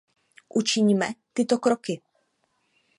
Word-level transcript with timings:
Učiňme 0.59 1.09
tyto 1.35 1.55
kroky! 1.63 1.93